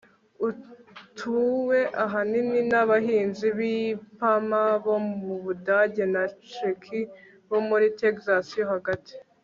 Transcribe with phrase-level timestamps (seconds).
[0.47, 7.01] utuwe ahanini n'abahinzi b'ipamba bo mu budage na ceki
[7.49, 9.13] bo muri texas yo hagati